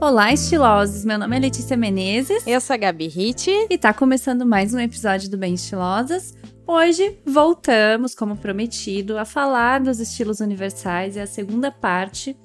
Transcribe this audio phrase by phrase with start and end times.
[0.00, 1.04] Olá, estilosos!
[1.04, 2.46] Meu nome é Letícia Menezes.
[2.46, 3.50] Eu sou a Gabi Hit.
[3.68, 6.36] E tá começando mais um episódio do Bem Estilosas.
[6.64, 12.36] Hoje voltamos, como prometido, a falar dos estilos universais e a segunda parte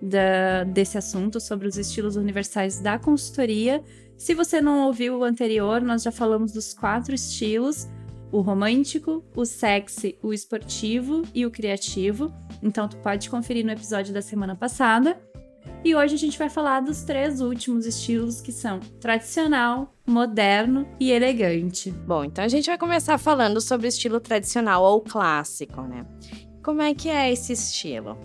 [0.00, 3.82] da, desse assunto sobre os estilos universais da consultoria.
[4.16, 7.88] Se você não ouviu o anterior, nós já falamos dos quatro estilos:
[8.30, 12.32] o romântico, o sexy, o esportivo e o criativo.
[12.62, 15.18] Então, tu pode conferir no episódio da semana passada.
[15.82, 21.10] E hoje a gente vai falar dos três últimos estilos que são tradicional, moderno e
[21.10, 21.90] elegante.
[21.90, 26.04] Bom, então a gente vai começar falando sobre o estilo tradicional ou clássico, né?
[26.62, 28.18] Como é que é esse estilo?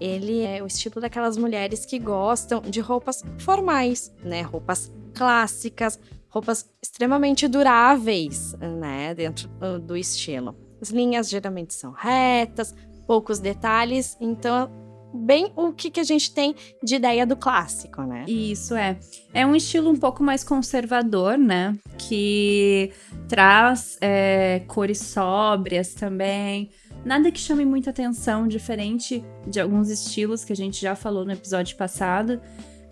[0.00, 4.42] Ele é o estilo daquelas mulheres que gostam de roupas formais, né?
[4.42, 9.14] Roupas clássicas, roupas extremamente duráveis, né?
[9.14, 10.56] Dentro uh, do estilo.
[10.82, 12.74] As linhas geralmente são retas,
[13.06, 18.24] poucos detalhes, então bem o que, que a gente tem de ideia do clássico, né?
[18.28, 18.98] Isso é.
[19.32, 21.76] É um estilo um pouco mais conservador, né?
[21.98, 22.92] Que
[23.28, 26.70] traz é, cores sóbrias também.
[27.04, 31.32] Nada que chame muita atenção, diferente de alguns estilos que a gente já falou no
[31.32, 32.40] episódio passado.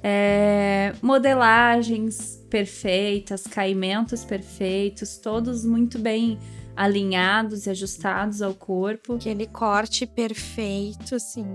[0.03, 6.39] É, modelagens perfeitas, caimentos perfeitos, todos muito bem
[6.77, 9.15] alinhados e ajustados ao corpo.
[9.15, 11.47] Aquele corte perfeito, assim.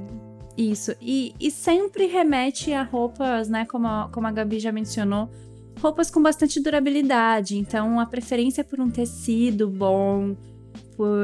[0.60, 0.94] Isso.
[1.00, 3.66] E, e sempre remete a roupas, né?
[3.66, 5.30] Como a, como a Gabi já mencionou,
[5.80, 7.58] roupas com bastante durabilidade.
[7.58, 10.36] Então, a preferência por um tecido bom,
[10.98, 11.16] por,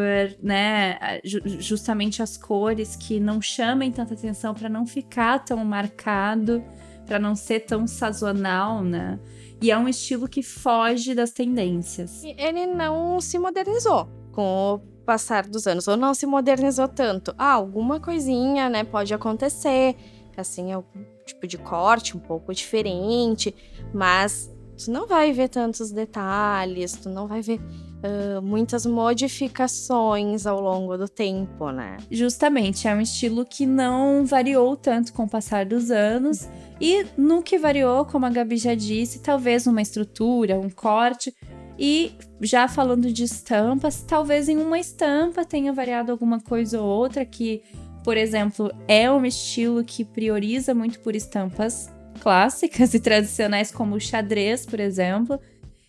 [0.42, 1.20] né,
[1.60, 6.64] justamente as cores que não chamem tanta atenção para não ficar tão marcado,
[7.06, 9.20] para não ser tão sazonal, né?
[9.62, 12.24] E é um estilo que foge das tendências.
[12.24, 17.34] Ele não se modernizou com o passar dos anos, ou não se modernizou tanto.
[17.38, 19.96] Ah, alguma coisinha, né, pode acontecer,
[20.36, 20.84] assim, é um
[21.26, 23.56] tipo de corte um pouco diferente,
[23.94, 30.60] mas tu não vai ver tantos detalhes, tu não vai ver uh, muitas modificações ao
[30.60, 31.98] longo do tempo, né?
[32.12, 36.50] Justamente, é um estilo que não variou tanto com o passar dos anos.
[36.80, 41.34] E no que variou, como a Gabi já disse, talvez uma estrutura, um corte,
[41.78, 47.26] e já falando de estampas, talvez em uma estampa tenha variado alguma coisa ou outra
[47.26, 47.62] que,
[48.04, 51.92] por exemplo, é um estilo que prioriza muito por estampas
[52.22, 55.40] clássicas e tradicionais como o xadrez, por exemplo.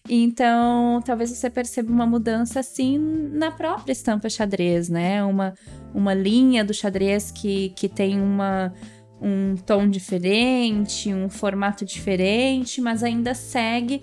[0.08, 2.98] Então, talvez você perceba uma mudança assim
[3.32, 5.22] na própria estampa xadrez, né?
[5.24, 5.54] Uma,
[5.92, 8.72] uma linha do xadrez que, que tem uma,
[9.20, 14.02] um tom diferente, um formato diferente, mas ainda segue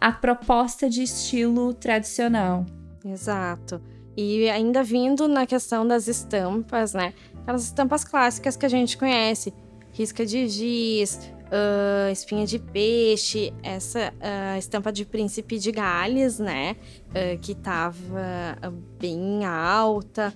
[0.00, 2.66] a proposta de estilo tradicional.
[3.04, 3.80] Exato.
[4.16, 7.12] E ainda vindo na questão das estampas, né?
[7.42, 9.52] Aquelas estampas clássicas que a gente conhece.
[9.92, 16.76] Risca de giz, uh, espinha de peixe, essa uh, estampa de príncipe de Gales, né?
[17.10, 18.56] Uh, que tava
[18.98, 20.34] bem alta.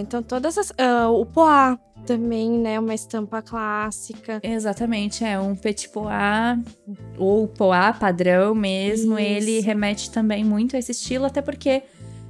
[0.00, 0.72] Então, todas as.
[1.10, 2.78] o poá também, né?
[2.78, 4.40] Uma estampa clássica.
[4.42, 6.06] Exatamente, é um petit pois
[7.18, 9.18] ou poá padrão mesmo.
[9.18, 9.28] Isso.
[9.28, 11.82] Ele remete também muito a esse estilo, até porque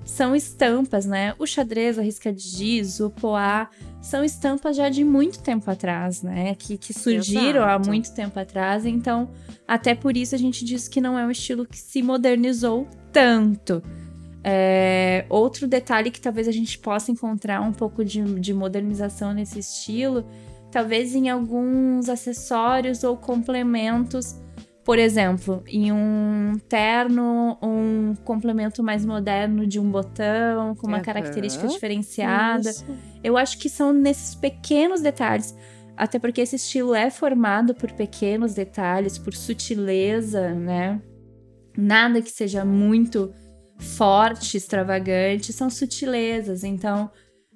[0.07, 1.35] são estampas, né?
[1.39, 3.69] O xadrez, a risca de giz, o poá,
[4.01, 6.55] são estampas já de muito tempo atrás, né?
[6.55, 7.69] Que, que surgiram Exato.
[7.69, 8.87] há muito tempo atrás.
[8.87, 9.29] Então,
[9.67, 13.83] até por isso a gente diz que não é um estilo que se modernizou tanto.
[14.49, 19.59] É, outro detalhe que talvez a gente possa encontrar um pouco de, de modernização nesse
[19.59, 20.25] estilo,
[20.71, 24.41] talvez em alguns acessórios ou complementos.
[24.85, 31.03] Por exemplo, em um terno, um complemento mais moderno de um botão, com uma uhum.
[31.03, 32.71] característica diferenciada.
[32.71, 32.87] Isso.
[33.25, 35.56] Eu acho que são nesses pequenos detalhes.
[35.97, 41.03] Até porque esse estilo é formado por pequenos detalhes, por sutileza, né?
[41.77, 43.35] Nada que seja muito
[43.78, 46.64] forte, extravagante, são sutilezas.
[46.64, 47.11] Então,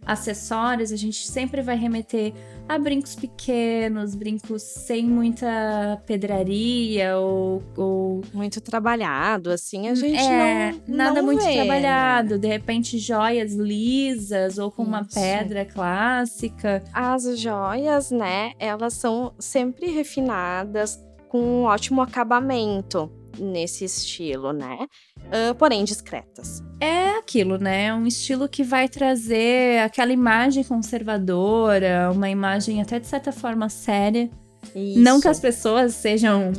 [0.05, 2.33] acessórios a gente sempre vai remeter
[2.69, 8.21] a brincos pequenos, brincos sem muita pedraria ou, ou...
[8.33, 11.55] muito trabalhado, assim a gente é, não nada não muito vê.
[11.55, 12.39] trabalhado.
[12.39, 14.91] De repente joias lisas ou com Isso.
[14.91, 16.83] uma pedra clássica.
[16.93, 18.53] As joias, né?
[18.59, 24.87] Elas são sempre refinadas com um ótimo acabamento nesse estilo, né?
[25.19, 26.63] Uh, porém discretas.
[26.81, 27.87] É aquilo, né?
[27.87, 33.69] É um estilo que vai trazer aquela imagem conservadora, uma imagem até de certa forma
[33.69, 34.31] séria.
[34.75, 35.01] Isso.
[35.01, 36.53] Não que as pessoas sejam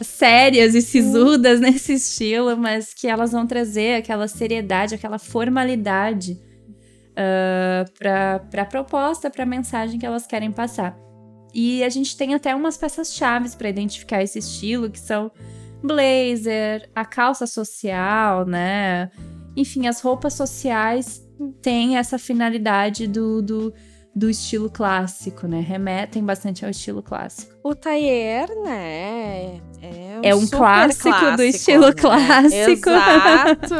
[0.00, 1.62] sérias e sisudas hum.
[1.62, 6.38] nesse estilo, mas que elas vão trazer aquela seriedade, aquela formalidade
[7.12, 10.96] uh, para a proposta, para a mensagem que elas querem passar.
[11.52, 15.30] E a gente tem até umas peças chaves para identificar esse estilo, que são
[15.82, 19.10] blazer, a calça social, né?
[19.56, 21.22] Enfim, as roupas sociais
[21.62, 23.74] têm essa finalidade do, do,
[24.14, 25.60] do estilo clássico, né?
[25.60, 27.52] Remetem bastante ao estilo clássico.
[27.64, 29.60] O tailleur, né?
[29.82, 31.92] É um, é um clássico, clássico, do estilo né?
[31.92, 32.90] clássico.
[32.90, 33.74] Exato.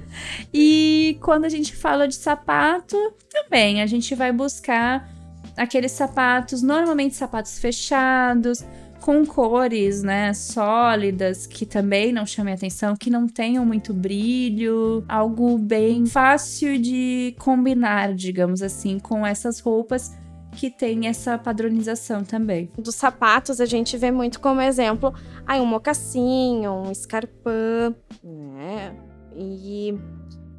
[0.52, 2.96] e quando a gente fala de sapato,
[3.30, 5.08] também a gente vai buscar
[5.56, 8.64] aqueles sapatos, normalmente sapatos fechados,
[9.06, 15.56] com cores, né, sólidas, que também não chamem atenção, que não tenham muito brilho, algo
[15.58, 20.12] bem fácil de combinar, digamos assim, com essas roupas
[20.50, 22.68] que tem essa padronização também.
[22.76, 25.14] Dos sapatos, a gente vê muito como exemplo,
[25.46, 27.94] aí um mocassim, um escarpão,
[28.24, 28.92] né?
[29.36, 29.94] E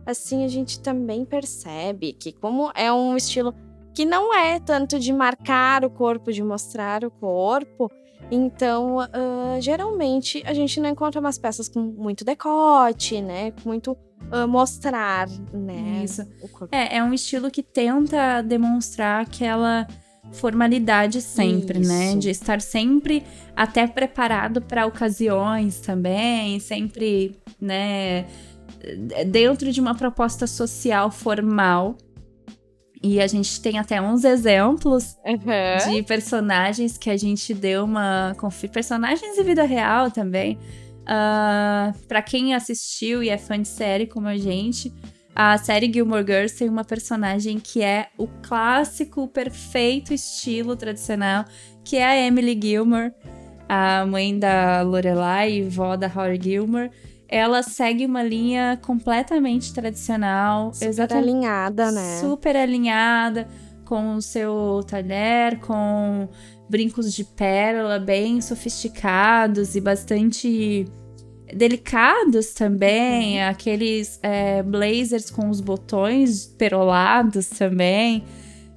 [0.05, 3.53] assim a gente também percebe que como é um estilo
[3.93, 7.91] que não é tanto de marcar o corpo, de mostrar o corpo,
[8.29, 13.51] então, uh, geralmente, a gente não encontra umas peças com muito decote, né?
[13.51, 16.01] Com muito uh, mostrar, né?
[16.03, 16.27] Isso.
[16.71, 19.87] É, é um estilo que tenta demonstrar aquela
[20.33, 22.05] formalidade sempre, né?
[22.07, 22.15] Isso.
[22.15, 22.15] né?
[22.15, 23.23] De estar sempre
[23.55, 28.25] até preparado para ocasiões também, sempre, né?
[29.27, 31.95] Dentro de uma proposta social formal
[33.03, 35.93] e a gente tem até uns exemplos uhum.
[35.93, 38.35] de personagens que a gente deu uma.
[38.71, 40.55] Personagens de vida real também.
[40.55, 44.93] Uh, ah, para quem assistiu e é fã de série como a gente,
[45.33, 51.45] a série Gilmore Girls tem uma personagem que é o clássico, perfeito estilo tradicional,
[51.85, 53.13] que é a Emily Gilmore,
[53.69, 56.89] a mãe da Lorelai e vó da Howard Gilmore
[57.27, 60.73] ela segue uma linha completamente tradicional.
[60.73, 62.19] Super exatamente, alinhada, né?
[62.19, 63.47] Super alinhada,
[63.85, 66.27] com o seu talher, com
[66.69, 70.85] brincos de pérola bem sofisticados e bastante
[71.53, 73.41] delicados também.
[73.41, 73.49] Uhum.
[73.49, 78.23] Aqueles é, blazers com os botões perolados também.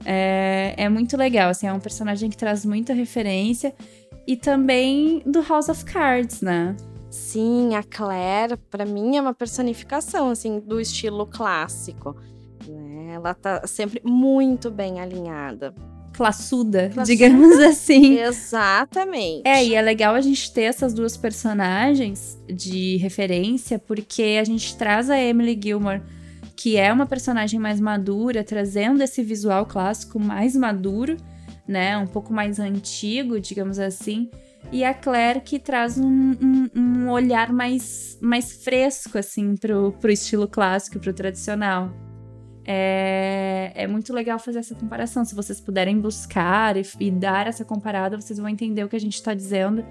[0.04, 3.74] É, é muito legal, assim, é um personagem que traz muita referência.
[4.26, 6.76] E também do House of Cards, né?
[7.10, 12.16] Sim, a Claire, para mim, é uma personificação, assim, do estilo clássico.
[12.68, 13.14] Né?
[13.14, 15.74] Ela tá sempre muito bem alinhada.
[16.12, 18.18] Classuda, Classuda, digamos assim.
[18.18, 19.42] Exatamente.
[19.44, 24.76] É, e é legal a gente ter essas duas personagens de referência, porque a gente
[24.76, 26.02] traz a Emily Gilmore,
[26.54, 31.16] que é uma personagem mais madura, trazendo esse visual clássico mais maduro,
[31.66, 31.98] né?
[31.98, 34.30] Um pouco mais antigo, digamos assim
[34.72, 40.10] e a Claire que traz um, um, um, olhar mais, mais fresco, assim, pro, pro
[40.10, 41.90] estilo clássico, pro tradicional.
[42.64, 45.24] É, é muito legal fazer essa comparação.
[45.24, 49.00] Se vocês puderem buscar e, e dar essa comparada, vocês vão entender o que a
[49.00, 49.84] gente está dizendo.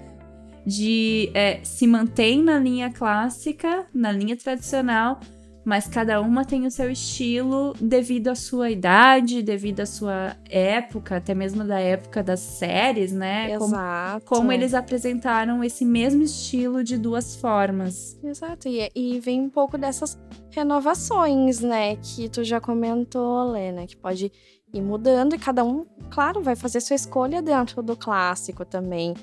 [0.66, 5.20] De é, se mantém na linha clássica, na linha tradicional,
[5.64, 11.16] mas cada uma tem o seu estilo devido à sua idade, devido à sua época,
[11.16, 13.52] até mesmo da época das séries, né?
[13.52, 14.24] Exato.
[14.24, 18.18] Como, como eles apresentaram esse mesmo estilo de duas formas.
[18.22, 20.18] Exato, e, e vem um pouco dessas
[20.50, 21.96] renovações, né?
[21.96, 23.86] Que tu já comentou, Lena, né?
[23.86, 24.32] Que pode
[24.72, 29.14] ir mudando e cada um, claro, vai fazer sua escolha dentro do clássico também.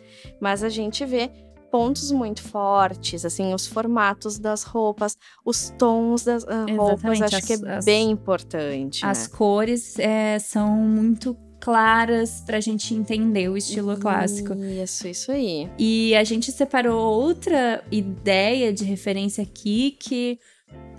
[0.41, 1.31] Mas a gente vê
[1.71, 7.45] pontos muito fortes, assim, os formatos das roupas, os tons das uh, roupas, acho as,
[7.45, 9.05] que é as, bem importante.
[9.05, 9.37] As né?
[9.37, 14.53] cores é, são muito claras pra gente entender o estilo clássico.
[14.53, 15.69] Isso, isso aí.
[15.77, 20.39] E a gente separou outra ideia de referência aqui que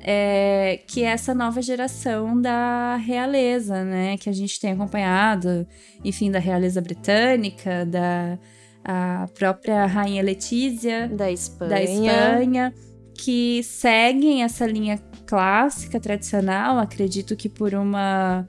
[0.00, 4.16] é, que é essa nova geração da realeza, né?
[4.16, 5.66] Que a gente tem acompanhado,
[6.04, 8.38] enfim, da realeza britânica, da
[8.85, 11.70] a própria rainha Letícia da Espanha.
[11.70, 12.75] da Espanha,
[13.14, 18.49] que seguem essa linha clássica, tradicional, acredito que por uma.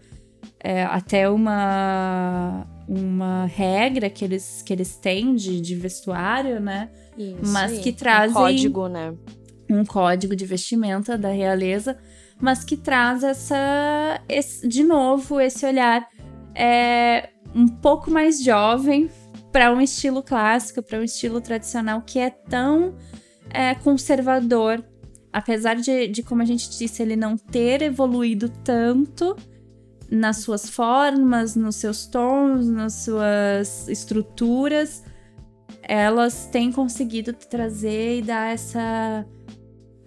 [0.61, 6.89] É, até uma, uma regra que eles, que eles têm de, de vestuário, né?
[7.17, 8.31] Isso, mas que trazem.
[8.31, 9.13] Um código, né?
[9.69, 11.97] Um código de vestimenta da realeza,
[12.41, 14.21] mas que traz essa.
[14.27, 16.07] Esse, de novo, esse olhar
[16.55, 19.09] é, um pouco mais jovem
[19.51, 22.95] para um estilo clássico, para um estilo tradicional que é tão
[23.49, 24.83] é, conservador.
[25.31, 29.35] Apesar de, de, como a gente disse, ele não ter evoluído tanto
[30.09, 35.03] nas suas formas, nos seus tons, nas suas estruturas,
[35.83, 39.25] elas têm conseguido trazer e dar essa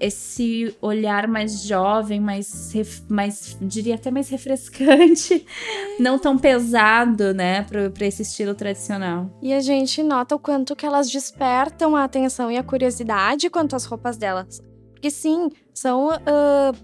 [0.02, 2.73] esse olhar mais jovem, mais,
[3.09, 5.47] mais diria até mais refrescante,
[6.00, 9.30] não tão pesado, né, para esse estilo tradicional.
[9.40, 13.76] E a gente nota o quanto que elas despertam a atenção e a curiosidade quanto
[13.76, 14.61] às roupas delas.
[14.90, 16.76] Porque sim, são uh,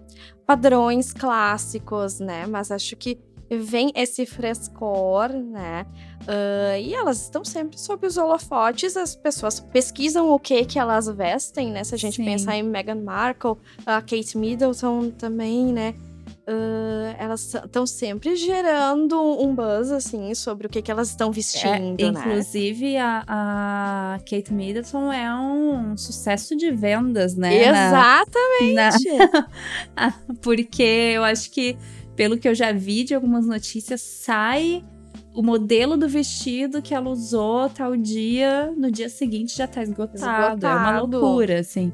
[0.46, 2.46] padrões clássicos, né?
[2.46, 3.18] Mas acho que
[3.50, 5.86] vem esse frescor, né?
[6.22, 11.08] Uh, e elas estão sempre sob os holofotes, as pessoas pesquisam o que que elas
[11.08, 11.82] vestem, né?
[11.84, 12.24] Se a gente Sim.
[12.24, 15.94] pensar em Meghan Markle, a Kate Middleton também, né?
[16.48, 22.00] Uh, elas estão sempre gerando um buzz, assim, sobre o que, que elas estão vestindo,
[22.00, 27.68] é, Inclusive, a, a, Kate Middleton é um sucesso de vendas, né?
[27.68, 29.10] Exatamente!
[29.94, 30.14] Na, na...
[30.40, 31.76] Porque eu acho que
[32.18, 34.84] pelo que eu já vi de algumas notícias, sai
[35.32, 40.16] o modelo do vestido que ela usou tal dia, no dia seguinte já tá esgotado.
[40.16, 40.66] esgotado.
[40.66, 41.92] É uma loucura, assim.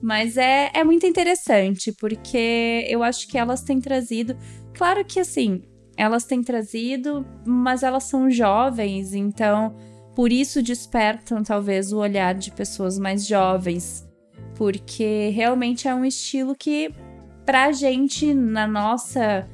[0.00, 4.36] Mas é, é muito interessante, porque eu acho que elas têm trazido.
[4.72, 5.62] Claro que, assim,
[5.96, 9.74] elas têm trazido, mas elas são jovens, então
[10.14, 14.08] por isso despertam talvez o olhar de pessoas mais jovens.
[14.54, 16.94] Porque realmente é um estilo que,
[17.44, 19.44] pra gente, na nossa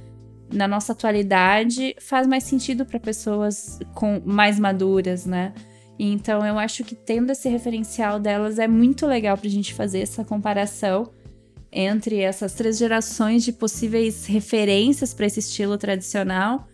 [0.53, 5.53] na nossa atualidade faz mais sentido para pessoas com mais maduras, né?
[5.99, 10.01] Então eu acho que tendo esse referencial delas é muito legal para a gente fazer
[10.01, 11.11] essa comparação
[11.71, 16.69] entre essas três gerações de possíveis referências para esse estilo tradicional,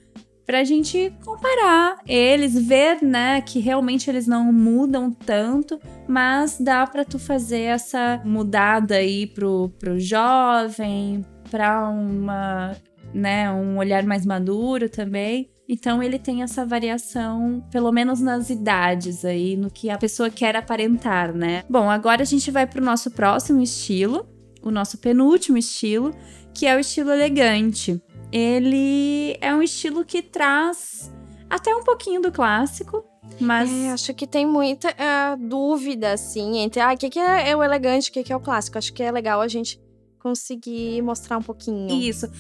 [0.44, 6.86] para a gente comparar eles, ver, né, que realmente eles não mudam tanto, mas dá
[6.86, 12.74] para tu fazer essa mudada aí pro, pro jovem, para uma
[13.12, 15.50] né, um olhar mais maduro também.
[15.68, 20.56] Então ele tem essa variação, pelo menos nas idades aí, no que a pessoa quer
[20.56, 21.62] aparentar, né?
[21.68, 24.26] Bom, agora a gente vai para o nosso próximo estilo,
[24.62, 26.14] o nosso penúltimo estilo,
[26.54, 28.00] que é o estilo elegante.
[28.32, 31.12] Ele é um estilo que traz
[31.50, 33.04] até um pouquinho do clássico,
[33.38, 33.70] mas.
[33.70, 37.56] É, acho que tem muita uh, dúvida, assim, entre ah, o que, que é, é
[37.56, 38.78] o elegante, o que, que é o clássico.
[38.78, 39.80] Acho que é legal a gente
[40.18, 41.90] conseguir mostrar um pouquinho.
[41.90, 42.30] Isso.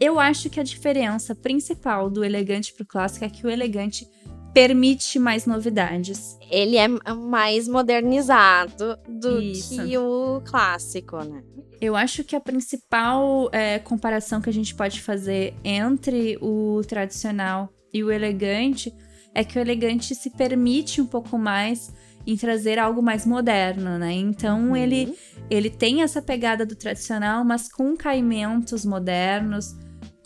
[0.00, 4.08] Eu acho que a diferença principal do elegante pro clássico é que o elegante
[4.52, 6.38] permite mais novidades.
[6.48, 9.84] Ele é mais modernizado do Isso.
[9.84, 11.42] que o clássico, né?
[11.80, 17.68] Eu acho que a principal é, comparação que a gente pode fazer entre o tradicional
[17.92, 18.94] e o elegante
[19.34, 21.92] é que o elegante se permite um pouco mais
[22.26, 24.12] em trazer algo mais moderno, né?
[24.12, 24.76] Então uhum.
[24.76, 25.14] ele,
[25.50, 29.76] ele tem essa pegada do tradicional, mas com caimentos modernos,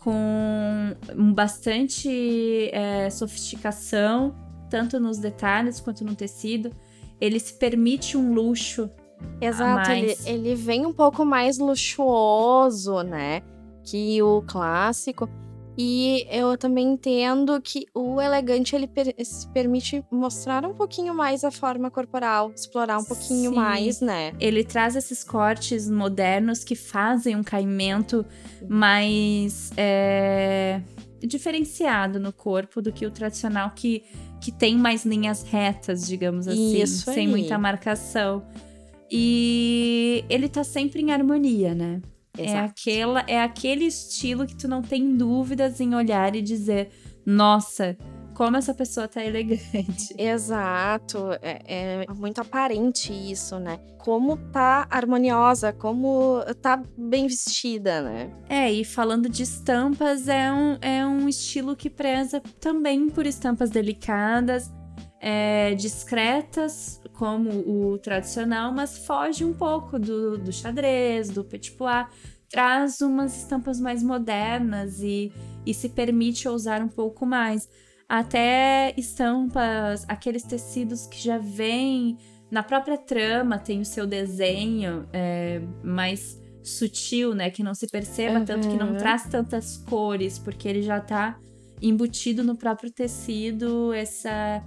[0.03, 0.95] com
[1.35, 4.35] bastante é, sofisticação,
[4.71, 6.71] tanto nos detalhes quanto no tecido.
[7.21, 8.89] Ele se permite um luxo.
[9.41, 13.43] Exato, ele, ele vem um pouco mais luxuoso, né?
[13.83, 15.29] Que o clássico.
[15.81, 21.45] E eu também entendo que o elegante ele per se permite mostrar um pouquinho mais
[21.45, 23.57] a forma corporal, explorar um pouquinho Sim.
[23.57, 24.33] mais, né?
[24.41, 28.27] Ele traz esses cortes modernos que fazem um caimento
[28.69, 30.81] mais é,
[31.21, 34.03] diferenciado no corpo do que o tradicional que,
[34.41, 37.29] que tem mais linhas retas, digamos assim, Isso sem aí.
[37.29, 38.45] muita marcação.
[39.09, 42.03] E ele tá sempre em harmonia, né?
[42.39, 46.91] É, aquela, é aquele estilo que tu não tem dúvidas em olhar e dizer,
[47.27, 47.97] nossa,
[48.39, 50.15] como essa pessoa tá elegante.
[50.17, 53.81] Exato, é, é, muito aparente isso, né?
[53.99, 58.31] Como tá harmoniosa, como tá bem vestida, né?
[58.49, 63.71] É, e falando de estampas, é um, é um estilo que preza também por estampas
[63.71, 64.73] delicadas,
[65.21, 72.07] é, discretas, como o tradicional, mas foge um pouco do, do xadrez, do petit pois,
[72.49, 75.33] traz umas estampas mais modernas e,
[75.67, 77.69] e se permite ousar um pouco mais.
[78.09, 82.17] Até estampas, aqueles tecidos que já vêm
[82.51, 87.51] na própria trama, tem o seu desenho é, mais sutil, né?
[87.51, 88.45] Que não se perceba uhum.
[88.45, 91.39] tanto, que não traz tantas cores, porque ele já tá
[91.83, 94.63] embutido no próprio tecido essa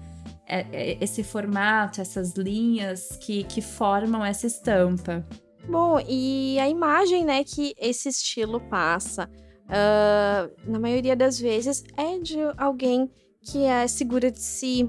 [1.00, 5.26] esse formato, essas linhas que, que formam essa estampa.
[5.68, 9.30] Bom, e a imagem, né, que esse estilo passa,
[9.68, 13.10] uh, na maioria das vezes, é de alguém
[13.42, 14.84] que é segura de si,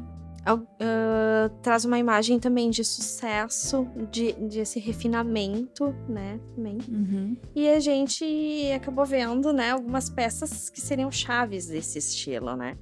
[0.49, 6.79] uh, traz uma imagem também de sucesso, de, de esse refinamento, né, também.
[6.89, 7.37] Uhum.
[7.55, 8.25] E a gente
[8.75, 12.77] acabou vendo, né, algumas peças que seriam chaves desse estilo, né.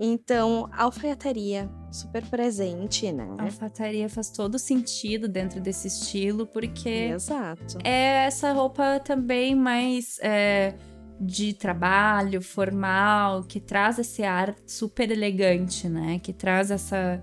[0.00, 3.34] Então, alfaiataria, super presente, né?
[3.36, 7.78] A alfaiataria faz todo sentido dentro desse estilo, porque Exato.
[7.82, 10.74] é essa roupa também mais é,
[11.20, 16.20] de trabalho, formal, que traz esse ar super elegante, né?
[16.22, 17.20] Que traz essa,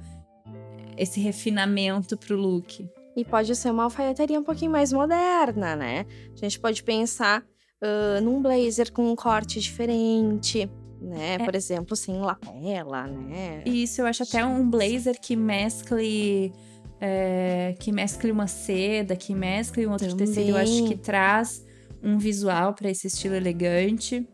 [0.98, 2.86] esse refinamento pro look.
[3.16, 6.06] E pode ser uma alfaiataria um pouquinho mais moderna, né?
[6.34, 10.70] A gente pode pensar uh, num blazer com um corte diferente,
[11.02, 11.36] né?
[11.36, 11.38] É.
[11.40, 13.62] Por exemplo, sem lapela, né?
[13.66, 16.54] E isso eu acho até um blazer que mescle.
[17.02, 20.26] é, que mescle uma seda, que mescle um outro Também.
[20.28, 20.50] tecido.
[20.50, 21.64] Eu acho que traz
[22.02, 24.26] um visual para esse estilo elegante.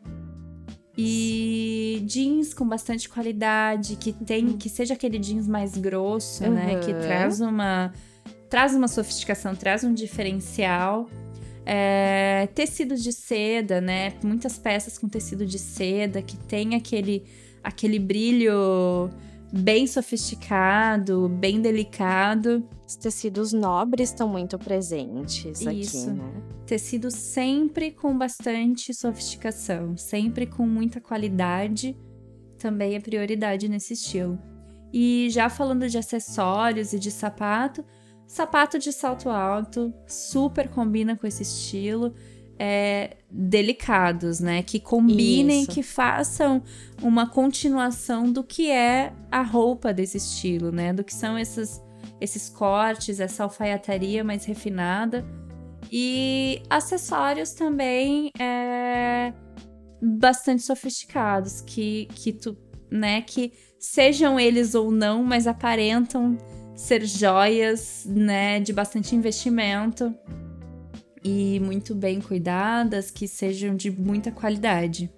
[0.98, 6.80] E jeans com bastante qualidade, que tem, que seja aquele jeans mais grosso, né?
[6.82, 7.00] Que Uhum.
[7.02, 7.92] traz uma
[8.50, 11.08] traz uma sofisticação, traz um diferencial.
[11.66, 14.14] É, tecidos de seda, né?
[14.24, 17.24] Muitas peças com tecido de seda que tem aquele,
[17.64, 19.10] aquele brilho
[19.52, 22.68] bem sofisticado, bem delicado.
[22.88, 25.70] Os tecidos nobres estão muito presentes Isso.
[25.70, 26.44] aqui, né?
[26.66, 31.98] Tecido sempre com bastante sofisticação, sempre com muita qualidade,
[32.58, 34.40] também é prioridade nesse estilo.
[34.94, 37.84] E já falando de acessórios e de sapato,
[38.32, 42.14] sapato de salto alto super combina com esse estilo.
[42.64, 44.62] é, delicados, né?
[44.62, 45.72] Que combinem, Isso.
[45.72, 46.62] que façam
[47.02, 50.94] uma continuação do que é a roupa desse estilo, né?
[50.94, 51.82] Do que são esses,
[52.20, 55.26] esses cortes, essa alfaiataria mais refinada.
[55.92, 59.34] E acessórios também é,
[60.00, 62.56] bastante sofisticados, que, que tu,
[62.92, 66.38] né, que sejam eles ou não, mas aparentam
[66.76, 70.14] ser joias, né, de bastante investimento
[71.24, 75.12] e muito bem cuidadas, que sejam de muita qualidade.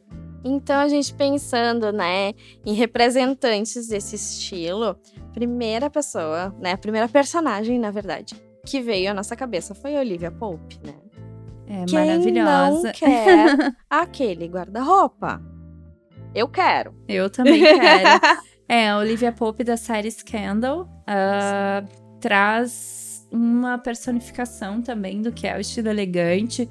[0.44, 2.34] Então, a gente pensando, né,
[2.66, 4.98] em representantes desse estilo,
[5.34, 10.32] primeira pessoa, né, a primeira personagem, na verdade, que veio à nossa cabeça foi Olivia
[10.32, 10.96] Pope, né?
[11.66, 12.84] É Quem maravilhosa.
[12.84, 15.42] não quer aquele guarda-roupa?
[16.36, 16.94] Eu quero.
[17.08, 18.20] Eu também quero.
[18.68, 21.84] É, a Olivia Pope da série Scandal ah,
[22.20, 26.70] traz uma personificação também do que é o estilo elegante.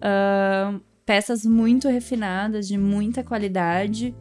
[0.00, 4.14] Ah, peças muito refinadas, de muita qualidade.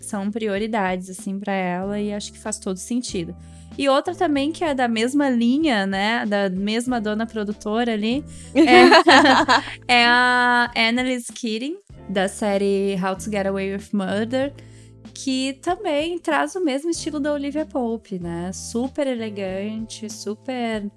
[0.00, 3.34] São prioridades, assim, para ela e acho que faz todo sentido.
[3.78, 6.26] E outra também que é da mesma linha, né?
[6.26, 8.24] Da mesma dona produtora ali.
[8.54, 11.76] É, é a Annalise Keating,
[12.08, 14.52] da série How to Get Away with Murder,
[15.14, 18.52] que também traz o mesmo estilo da Olivia Pope, né?
[18.52, 20.90] Super elegante, super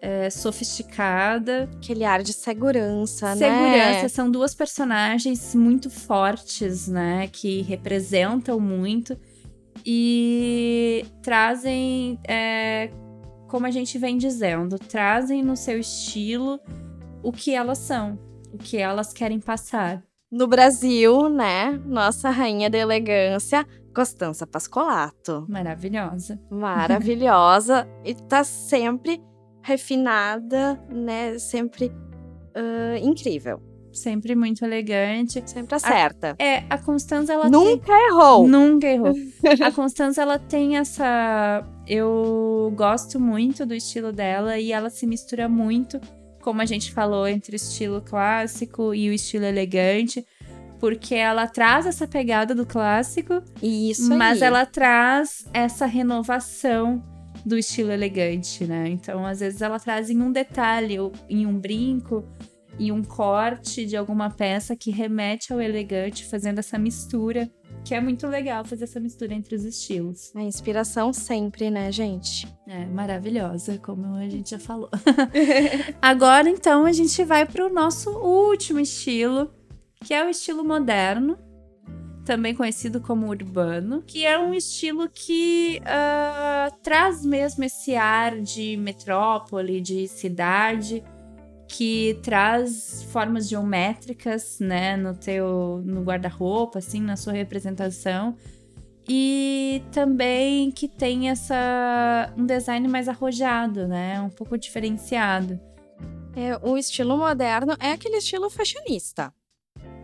[0.00, 1.68] é, sofisticada.
[1.76, 4.08] Aquele ar de segurança, Segurança, né?
[4.08, 7.28] são duas personagens muito fortes, né?
[7.28, 9.18] Que representam muito
[9.84, 12.90] e trazem, é,
[13.48, 16.58] como a gente vem dizendo, trazem no seu estilo
[17.22, 18.18] o que elas são,
[18.52, 20.02] o que elas querem passar.
[20.30, 25.46] No Brasil, né, nossa rainha da elegância, Costanza Pascolato.
[25.48, 26.40] Maravilhosa.
[26.50, 29.22] Maravilhosa e tá sempre
[29.62, 31.92] refinada, né, sempre
[32.56, 33.60] ah, incrível.
[33.92, 35.42] Sempre muito elegante.
[35.46, 36.36] Sempre acerta.
[36.38, 37.52] É, a Constanza, ela tem...
[37.52, 38.48] Nunca errou.
[38.48, 39.14] Nunca errou.
[39.64, 41.64] A Constanza, ela tem essa.
[41.86, 45.98] Eu gosto muito do estilo dela e ela se mistura muito,
[46.46, 50.24] como a gente falou, entre o estilo clássico e o estilo elegante,
[50.78, 54.46] porque ela traz essa pegada do clássico, Isso mas aí.
[54.46, 57.02] ela traz essa renovação
[57.44, 58.88] do estilo elegante, né?
[58.88, 62.24] Então, às vezes, ela traz em um detalhe, ou em um brinco,
[62.78, 67.50] em um corte de alguma peça que remete ao elegante, fazendo essa mistura,
[67.86, 70.34] que é muito legal fazer essa mistura entre os estilos.
[70.34, 72.44] A inspiração sempre, né, gente?
[72.66, 74.90] É maravilhosa, como a gente já falou.
[76.02, 79.54] Agora, então, a gente vai para o nosso último estilo,
[80.04, 81.38] que é o estilo moderno,
[82.24, 88.76] também conhecido como urbano, que é um estilo que ah, traz mesmo esse ar de
[88.76, 91.04] metrópole, de cidade,
[91.68, 98.36] que traz formas geométricas, né, no teu no guarda-roupa, assim, na sua representação.
[99.08, 104.20] E também que tem essa um design mais arrojado, né?
[104.20, 105.60] Um pouco diferenciado.
[106.34, 109.32] É, o estilo moderno é aquele estilo fashionista.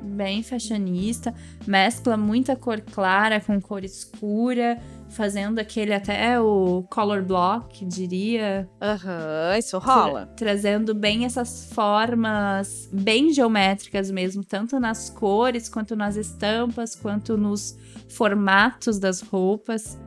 [0.02, 1.34] bem fashionista,
[1.66, 4.80] mescla muita cor clara com cor escura,
[5.12, 8.68] fazendo aquele até o color block, diria.
[8.80, 10.26] Aham, uhum, isso rola.
[10.26, 17.36] Tra trazendo bem essas formas bem geométricas mesmo, tanto nas cores, quanto nas estampas, quanto
[17.36, 17.76] nos
[18.08, 19.98] formatos das roupas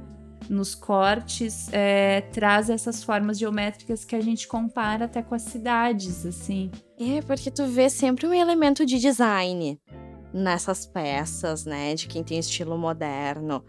[0.50, 6.24] nos cortes, é, traz essas formas geométricas que a gente compara até com as cidades,
[6.26, 6.70] assim.
[7.00, 9.80] É, porque tu vê sempre um elemento de design
[10.34, 11.96] nessas peças, né?
[11.96, 13.64] De quem tem estilo moderno.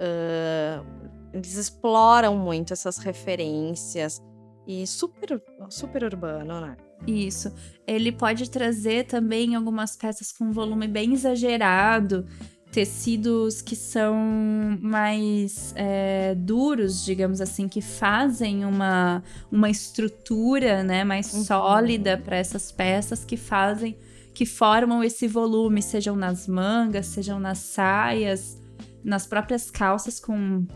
[0.00, 0.84] Uh,
[1.32, 4.22] eles exploram muito essas referências.
[4.66, 6.76] E super, super urbano, né?
[7.06, 7.52] Isso.
[7.86, 12.26] Ele pode trazer também algumas peças com volume bem exagerado
[12.70, 14.14] tecidos que são
[14.80, 21.44] mais é, duros, digamos assim, que fazem uma, uma estrutura né, mais uhum.
[21.44, 23.96] sólida para essas peças que fazem,
[24.34, 28.60] que formam esse volume, sejam nas mangas, sejam nas saias,
[29.04, 30.66] nas próprias calças com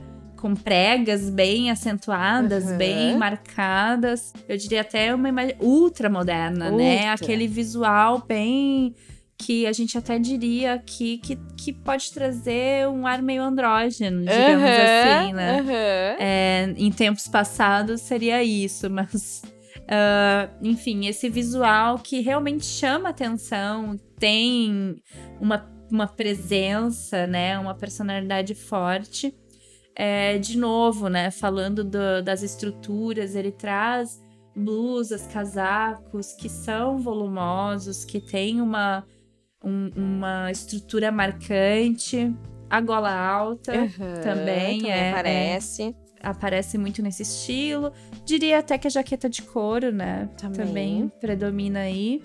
[0.43, 2.77] com pregas bem acentuadas, uhum.
[2.77, 4.33] bem marcadas.
[4.49, 6.71] Eu diria até uma imagem ultra moderna, né?
[6.71, 6.85] ultra.
[6.85, 7.09] né?
[7.11, 8.93] Aquele visual bem
[9.39, 14.63] que a gente até diria aqui que, que pode trazer um ar meio andrógeno, digamos
[14.63, 15.61] uhum, assim, né?
[15.61, 16.17] Uhum.
[16.19, 19.43] É, em tempos passados seria isso, mas.
[19.83, 24.97] Uh, enfim, esse visual que realmente chama atenção, tem
[25.41, 27.59] uma, uma presença, né?
[27.59, 29.35] Uma personalidade forte.
[29.95, 31.31] É, de novo, né?
[31.31, 34.23] Falando do, das estruturas, ele traz
[34.57, 39.05] blusas, casacos que são volumosos, que têm uma
[39.63, 42.35] um, uma estrutura marcante.
[42.71, 43.89] A gola alta uhum,
[44.23, 45.95] também, também é, aparece.
[46.23, 47.93] É, aparece muito nesse estilo.
[48.25, 50.31] Diria até que a jaqueta de couro, né?
[50.39, 52.23] Também, também predomina aí.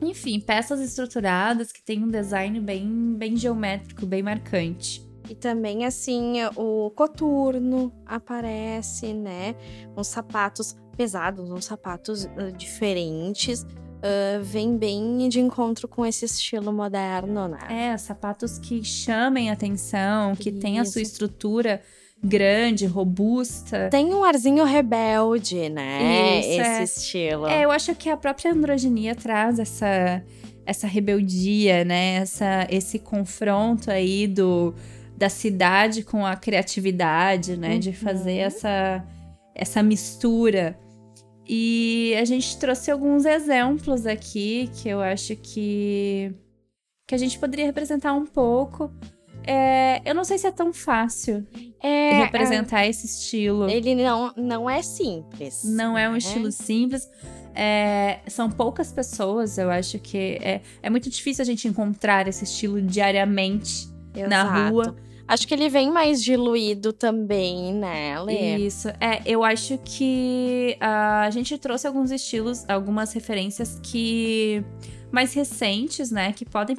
[0.00, 5.06] Enfim, peças estruturadas que tem um design bem, bem geométrico, bem marcante.
[5.28, 9.54] E também, assim, o coturno aparece, né?
[9.96, 16.72] Uns sapatos pesados, uns sapatos uh, diferentes uh, vem bem de encontro com esse estilo
[16.72, 17.58] moderno, né?
[17.68, 20.60] É, sapatos que chamem atenção, que Isso.
[20.60, 21.82] tem a sua estrutura
[22.22, 23.88] grande, robusta.
[23.90, 26.40] Tem um arzinho rebelde, né?
[26.40, 26.82] Isso, esse é.
[26.82, 27.46] estilo.
[27.46, 30.22] É, eu acho que a própria androginia traz essa
[30.66, 32.16] essa rebeldia, né?
[32.16, 34.74] Essa, esse confronto aí do
[35.16, 37.74] da cidade com a criatividade, né?
[37.74, 37.78] Uhum.
[37.78, 39.04] De fazer essa
[39.54, 40.78] essa mistura.
[41.48, 46.30] E a gente trouxe alguns exemplos aqui que eu acho que,
[47.06, 48.92] que a gente poderia representar um pouco.
[49.46, 51.46] É, eu não sei se é tão fácil
[51.80, 53.68] é, representar é, esse estilo.
[53.68, 55.62] Ele não, não é simples.
[55.64, 56.18] Não é um né?
[56.18, 57.08] estilo simples.
[57.54, 62.44] É, são poucas pessoas, eu acho que é, é muito difícil a gente encontrar esse
[62.44, 64.28] estilo diariamente Exato.
[64.28, 64.96] na rua.
[65.26, 68.56] Acho que ele vem mais diluído também, né, Lê?
[68.56, 68.88] Isso.
[68.98, 74.64] É, eu acho que uh, a gente trouxe alguns estilos, algumas referências que.
[75.12, 76.32] mais recentes, né?
[76.32, 76.74] Que podem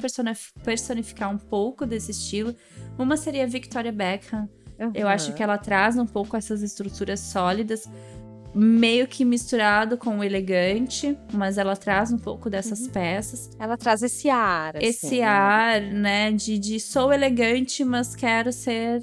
[0.64, 2.52] personificar um pouco desse estilo.
[2.98, 4.48] Uma seria Victoria Beckham.
[4.80, 4.92] Uhum.
[4.94, 7.88] Eu acho que ela traz um pouco essas estruturas sólidas
[8.54, 12.90] meio que misturado com o elegante, mas ela traz um pouco dessas uhum.
[12.90, 13.50] peças.
[13.58, 14.76] Ela traz esse ar.
[14.76, 15.24] Assim, esse né?
[15.24, 19.02] ar, né, de, de sou elegante, mas quero ser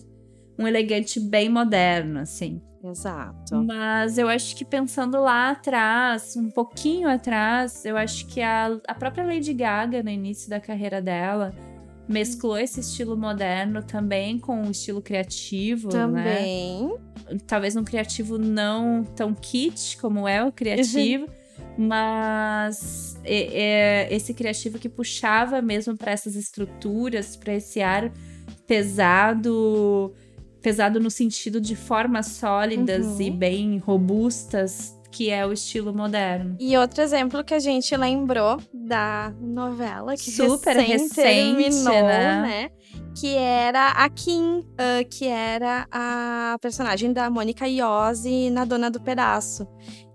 [0.60, 2.62] um elegante bem moderno, assim.
[2.84, 3.64] Exato.
[3.64, 8.94] Mas eu acho que pensando lá atrás, um pouquinho atrás, eu acho que a, a
[8.94, 11.54] própria Lady Gaga, no início da carreira dela,
[12.08, 15.94] mesclou esse estilo moderno também com o estilo criativo, né?
[15.94, 16.88] também.
[17.30, 17.38] Né?
[17.46, 21.88] Talvez um criativo não tão kit como é o criativo, uhum.
[21.88, 28.12] mas é, é esse criativo que puxava mesmo para essas estruturas, para esse ar
[28.66, 30.14] pesado,
[30.62, 33.22] pesado no sentido de formas sólidas uhum.
[33.22, 36.56] e bem robustas que é o estilo moderno.
[36.60, 42.42] E outro exemplo que a gente lembrou da novela que super recém recente, né?
[42.42, 42.70] né?
[43.20, 49.02] Que era a Kim, uh, que era a personagem da Mônica Iose na Dona do
[49.02, 49.68] Pedaço.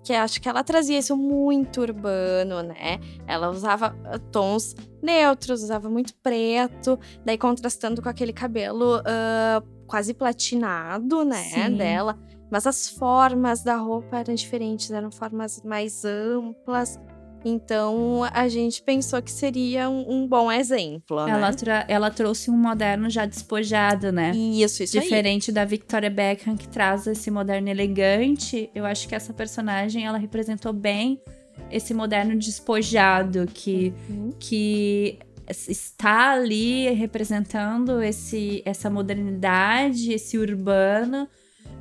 [0.05, 2.98] Que acho que ela trazia isso muito urbano, né?
[3.26, 3.90] Ela usava
[4.33, 11.42] tons neutros, usava muito preto, daí contrastando com aquele cabelo uh, quase platinado, né?
[11.42, 11.76] Sim.
[11.76, 12.18] Dela
[12.52, 17.00] mas as formas da roupa eram diferentes, eram formas mais amplas.
[17.42, 21.18] Então a gente pensou que seria um, um bom exemplo.
[21.20, 21.84] Ela, né?
[21.88, 24.32] ela trouxe um moderno já despojado, né?
[24.32, 25.54] Isso, isso Diferente aí.
[25.54, 28.70] da Victoria Beckham, que traz esse moderno elegante.
[28.74, 31.18] Eu acho que essa personagem ela representou bem
[31.70, 34.30] esse moderno despojado que, uhum.
[34.38, 41.26] que está ali representando esse, essa modernidade, esse urbano,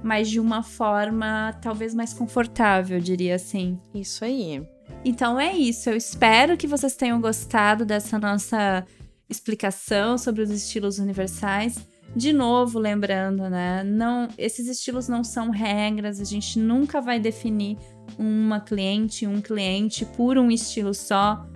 [0.04, 3.80] mas de uma forma talvez mais confortável, diria assim.
[3.94, 4.66] Isso aí.
[5.04, 5.90] Então é isso.
[5.90, 8.86] Eu espero que vocês tenham gostado dessa nossa
[9.30, 11.88] explicação sobre os estilos universais.
[12.16, 13.84] De novo, lembrando, né?
[13.84, 16.20] Não, esses estilos não são regras.
[16.20, 17.78] A gente nunca vai definir
[18.20, 21.48] uma cliente, um cliente por um estilo só.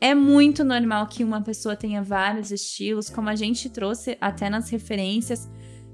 [0.00, 4.68] É muito normal que uma pessoa tenha vários estilos, como a gente trouxe até nas
[4.68, 5.48] referências,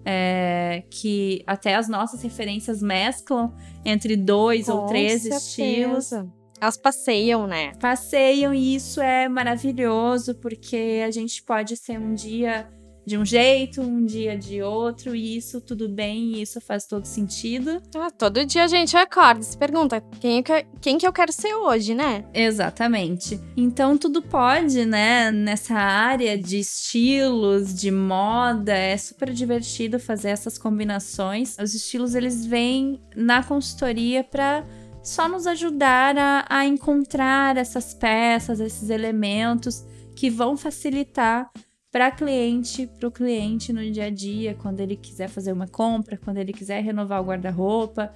[0.05, 5.37] é, que até as nossas referências mesclam entre dois Com ou três certeza.
[5.37, 6.13] estilos.
[6.61, 7.73] Elas passeiam, né?
[7.81, 12.69] Passeiam e isso é maravilhoso, porque a gente pode ser um dia
[13.11, 17.05] de um jeito, um dia de outro, e isso tudo bem, e isso faz todo
[17.07, 17.83] sentido.
[17.97, 21.33] Ah, todo dia a gente acorda e se pergunta quem, que, quem que eu quero
[21.33, 22.25] ser hoje, né?
[22.33, 23.41] Exatamente.
[23.57, 25.33] Então tudo pode, né?
[25.33, 31.57] Nessa área de estilos, de moda, é super divertido fazer essas combinações.
[31.61, 34.65] Os estilos eles vêm na consultoria para
[35.03, 41.51] só nos ajudar a, a encontrar essas peças, esses elementos que vão facilitar
[41.93, 46.17] para cliente, para o cliente no dia a dia, quando ele quiser fazer uma compra,
[46.17, 48.13] quando ele quiser renovar o guarda-roupa,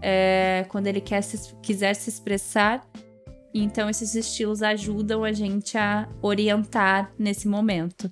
[0.00, 2.86] é, quando ele quer se, quiser se expressar.
[3.52, 8.10] Então, esses estilos ajudam a gente a orientar nesse momento.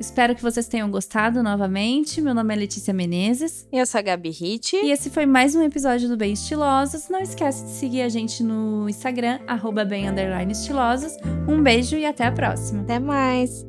[0.00, 2.20] Espero que vocês tenham gostado novamente.
[2.20, 3.68] Meu nome é Letícia Menezes.
[3.72, 4.76] E eu sou a Gabi Hit.
[4.76, 7.08] E esse foi mais um episódio do Bem Estilosos.
[7.08, 10.06] Não esquece de seguir a gente no Instagram, arroba bem
[10.50, 11.12] estilosos.
[11.48, 12.82] Um beijo e até a próxima.
[12.82, 13.67] Até mais!